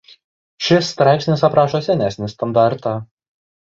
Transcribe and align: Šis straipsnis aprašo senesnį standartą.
Šis 0.67 0.89
straipsnis 0.95 1.45
aprašo 1.51 1.85
senesnį 1.91 2.35
standartą. 2.37 3.01